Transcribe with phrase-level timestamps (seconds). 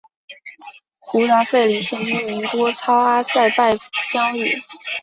[0.97, 3.77] 胡达费林县居民多操阿塞拜
[4.09, 4.59] 疆语。